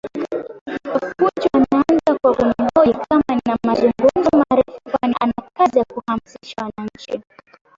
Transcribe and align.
Kapunju 0.83 1.31
anaanza 1.53 2.17
kwa 2.21 2.35
kunihoji 2.35 2.99
kama 3.09 3.23
nina 3.29 3.57
mazungumzo 3.65 4.43
marefu 4.49 4.79
kwani 4.91 5.15
ana 5.21 5.33
kazi 5.57 5.79
ya 5.79 5.85
kuhamasisha 5.85 6.61
wananchi 6.61 7.21